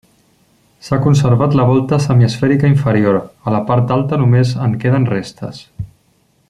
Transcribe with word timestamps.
S'ha 0.85 0.97
conservat 1.03 1.57
la 1.59 1.65
volta 1.71 1.99
semiesfèrica 2.05 2.71
inferior; 2.73 3.21
a 3.51 3.55
la 3.57 3.63
part 3.71 3.95
alta 3.97 4.23
només 4.23 4.59
en 4.69 4.77
queden 4.85 5.07
restes. 5.15 5.63